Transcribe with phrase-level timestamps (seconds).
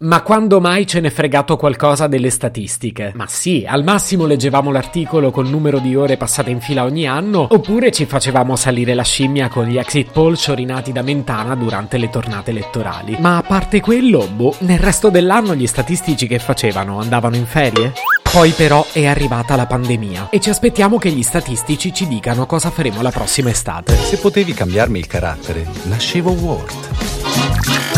[0.00, 3.10] Ma quando mai ce n'è fregato qualcosa delle statistiche?
[3.16, 7.48] Ma sì, al massimo leggevamo l'articolo col numero di ore passate in fila ogni anno,
[7.50, 12.10] oppure ci facevamo salire la scimmia con gli exit poll sciorinati da Mentana durante le
[12.10, 13.16] tornate elettorali.
[13.18, 17.00] Ma a parte quello, boh, nel resto dell'anno gli statistici che facevano?
[17.00, 17.92] Andavano in ferie?
[18.22, 22.70] Poi però è arrivata la pandemia e ci aspettiamo che gli statistici ci dicano cosa
[22.70, 23.96] faremo la prossima estate.
[23.96, 27.97] Se potevi cambiarmi il carattere, nascevo Ward.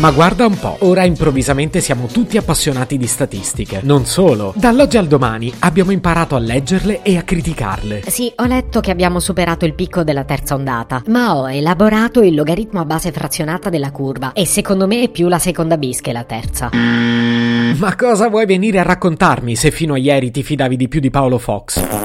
[0.00, 3.80] Ma guarda un po', ora improvvisamente siamo tutti appassionati di statistiche.
[3.82, 8.04] Non solo, dall'oggi al domani abbiamo imparato a leggerle e a criticarle.
[8.06, 12.34] Sì, ho letto che abbiamo superato il picco della terza ondata, ma ho elaborato il
[12.34, 16.12] logaritmo a base frazionata della curva e secondo me è più la seconda bis che
[16.12, 16.70] la terza.
[16.72, 21.10] Ma cosa vuoi venire a raccontarmi se fino a ieri ti fidavi di più di
[21.10, 21.99] Paolo Fox?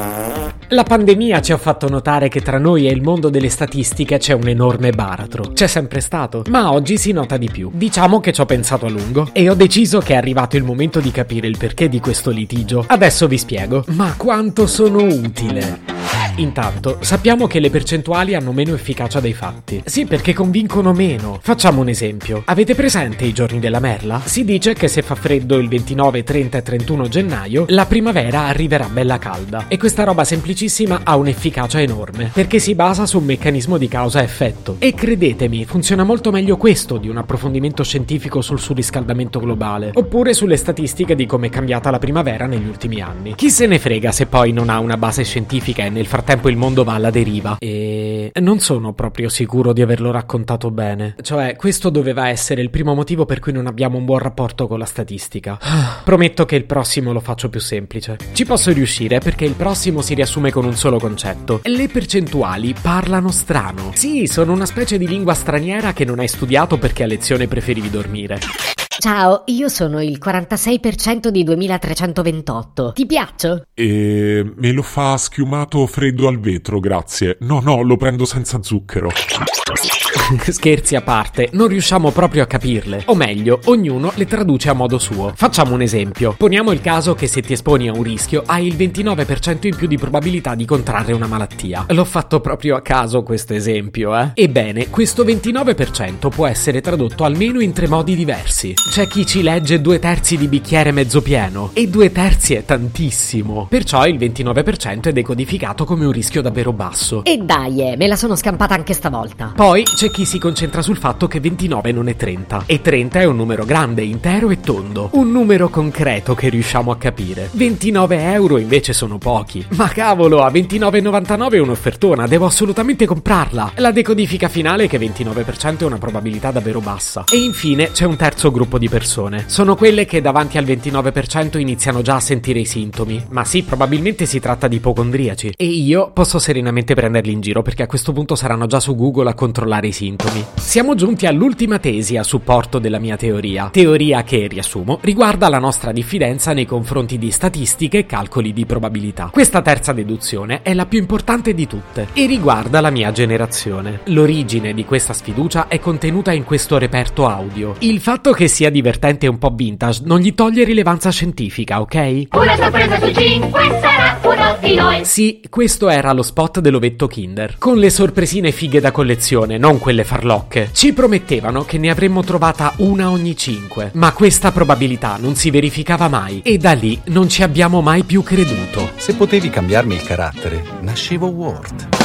[0.75, 4.33] La pandemia ci ha fatto notare che tra noi e il mondo delle statistiche c'è
[4.33, 5.53] un enorme baratro.
[5.53, 7.71] C'è sempre stato, ma oggi si nota di più.
[7.73, 10.99] Diciamo che ci ho pensato a lungo e ho deciso che è arrivato il momento
[10.99, 12.83] di capire il perché di questo litigio.
[12.85, 13.85] Adesso vi spiego.
[13.87, 15.94] Ma quanto sono utile!
[16.37, 19.81] Intanto, sappiamo che le percentuali hanno meno efficacia dei fatti.
[19.85, 21.39] Sì, perché convincono meno.
[21.41, 22.41] Facciamo un esempio.
[22.45, 24.21] Avete presente i giorni della merla?
[24.23, 28.89] Si dice che se fa freddo il 29, 30 e 31 gennaio, la primavera arriverà
[28.89, 29.65] bella calda.
[29.69, 34.75] E questa roba semplicissima ha un'efficacia enorme, perché si basa su un meccanismo di causa-effetto.
[34.79, 40.57] E credetemi, funziona molto meglio questo di un approfondimento scientifico sul surriscaldamento globale, oppure sulle
[40.57, 43.35] statistiche di come è cambiata la primavera negli ultimi anni.
[43.35, 46.57] Chi se ne frega se poi non ha una base scientifica e nel frattempo il
[46.57, 47.57] mondo va alla deriva.
[47.59, 51.15] E non sono proprio sicuro di averlo raccontato bene.
[51.21, 54.79] Cioè, questo doveva essere il primo motivo per cui non abbiamo un buon rapporto con
[54.79, 55.57] la statistica.
[56.03, 58.17] Prometto che il prossimo lo faccio più semplice.
[58.33, 61.61] Ci posso riuscire perché il prossimo si riassume con un solo concetto.
[61.63, 63.91] Le percentuali parlano strano.
[63.93, 67.89] Sì, sono una specie di lingua straniera che non hai studiato perché a lezione preferivi
[67.89, 68.74] dormire.
[69.05, 72.93] Ciao, io sono il 46% di 2328.
[72.93, 73.67] Ti piaccio?
[73.71, 77.37] E me lo fa schiumato freddo al vetro, grazie.
[77.41, 79.11] No, no, lo prendo senza zucchero.
[80.49, 83.03] Scherzi a parte, non riusciamo proprio a capirle.
[83.05, 85.31] O meglio, ognuno le traduce a modo suo.
[85.35, 86.33] Facciamo un esempio.
[86.35, 89.87] Poniamo il caso che se ti esponi a un rischio hai il 29% in più
[89.87, 91.85] di probabilità di contrarre una malattia.
[91.89, 94.31] L'ho fatto proprio a caso questo esempio, eh?
[94.33, 98.73] Ebbene, questo 29% può essere tradotto almeno in tre modi diversi.
[98.95, 103.67] C'è chi ci legge due terzi di bicchiere mezzo pieno, e due terzi è tantissimo.
[103.69, 107.21] Perciò il 29% è decodificato come un rischio davvero basso.
[107.25, 109.51] E dai, eh, me la sono scampata anche stavolta.
[109.53, 113.25] Poi c'è chi si concentra sul fatto che 29 non è 30 e 30 è
[113.25, 115.09] un numero grande, intero e tondo.
[115.11, 117.49] Un numero concreto che riusciamo a capire.
[117.51, 119.65] 29 euro invece sono pochi.
[119.71, 123.73] Ma cavolo, a 29,99 è un'offertona, devo assolutamente comprarla.
[123.75, 127.25] La decodifica finale è che 29% è una probabilità davvero bassa.
[127.29, 129.45] E infine c'è un terzo gruppo di persone.
[129.47, 133.25] Sono quelle che davanti al 29% iniziano già a sentire i sintomi.
[133.29, 135.53] Ma sì, probabilmente si tratta di ipocondriaci.
[135.55, 139.29] E io posso serenamente prenderli in giro perché a questo punto saranno già su Google
[139.29, 140.43] a controllare i sintomi.
[140.55, 143.69] Siamo giunti all'ultima tesi a supporto della mia teoria.
[143.71, 149.29] Teoria che, riassumo, riguarda la nostra diffidenza nei confronti di statistiche e calcoli di probabilità.
[149.31, 154.01] Questa terza deduzione è la più importante di tutte e riguarda la mia generazione.
[154.05, 157.75] L'origine di questa sfiducia è contenuta in questo reperto audio.
[157.79, 162.27] Il fatto che sia divertente e un po' vintage non gli toglie rilevanza scientifica, ok?
[162.33, 165.05] Una sorpresa su cinque sarà uno di noi.
[165.05, 170.03] Sì, questo era lo spot dell'ovetto Kinder, con le sorpresine fighe da collezione, non quelle
[170.03, 170.69] farlocche.
[170.73, 176.09] Ci promettevano che ne avremmo trovata una ogni cinque, ma questa probabilità non si verificava
[176.09, 178.91] mai e da lì non ci abbiamo mai più creduto.
[178.97, 182.04] Se potevi cambiarmi il carattere, nascevo Ward.